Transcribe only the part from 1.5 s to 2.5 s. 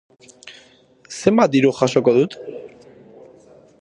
diru jasoko dut?